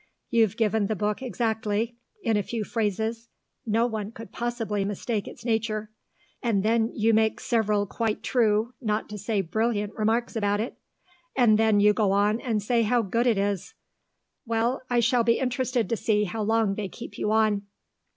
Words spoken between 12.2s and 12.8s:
and